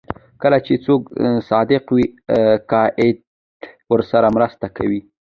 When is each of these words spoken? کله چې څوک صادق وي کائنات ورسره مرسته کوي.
کله 0.41 0.57
چې 0.65 0.73
څوک 0.85 1.01
صادق 1.49 1.83
وي 1.95 2.05
کائنات 2.71 3.17
ورسره 3.91 4.27
مرسته 4.35 4.67
کوي. 4.77 4.99